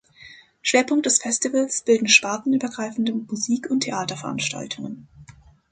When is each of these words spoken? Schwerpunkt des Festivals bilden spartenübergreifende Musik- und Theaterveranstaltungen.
Schwerpunkt 0.63 1.05
des 1.05 1.19
Festivals 1.19 1.83
bilden 1.83 2.07
spartenübergreifende 2.07 3.13
Musik- 3.13 3.69
und 3.69 3.81
Theaterveranstaltungen. 3.81 5.07